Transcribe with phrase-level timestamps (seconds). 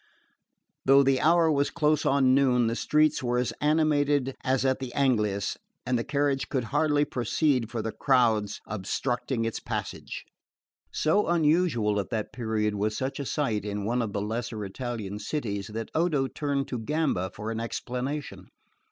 [0.83, 4.91] Though the hour was close on noon the streets were as animated as at the
[4.95, 10.25] angelus, and the carriage could hardly proceed for the crowd obstructing its passage.
[10.89, 15.19] So unusual at that period was such a sight in one of the lesser Italian
[15.19, 18.47] cities that Odo turned to Gamba for an explanation.